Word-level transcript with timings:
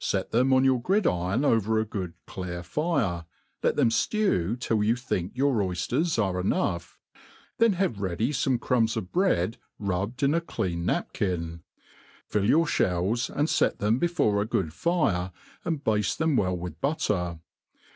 Set 0.00 0.32
them 0.32 0.52
on 0.52 0.64
your 0.64 0.82
gridiron 0.82 1.44
over 1.44 1.78
a 1.78 1.84
good 1.84 2.12
clear 2.26 2.64
fire, 2.64 3.26
let 3.62 3.76
them 3.76 3.90
flew 3.90 4.56
till 4.56 4.82
you 4.82 4.96
think 4.96 5.30
your 5.36 5.54
oyflers 5.58 6.20
are 6.20 6.40
enough, 6.40 6.98
then 7.58 7.74
have 7.74 8.00
ready 8.00 8.32
feme 8.32 8.58
crumbs 8.58 8.96
of 8.96 9.12
bread 9.12 9.56
rubbed 9.78 10.24
in 10.24 10.34
a 10.34 10.40
clean 10.40 10.84
napkin,^ 10.84 11.60
fill 12.26 12.44
your 12.44 12.66
Ihells, 12.66 13.30
and 13.30 13.48
fet 13.48 13.78
them 13.78 14.00
before 14.00 14.42
a 14.42 14.46
good 14.46 14.72
fire, 14.72 15.30
and 15.64 15.84
bade 15.84 16.06
them 16.06 16.34
well 16.34 16.56
with 16.56 16.80
butter. 16.80 17.38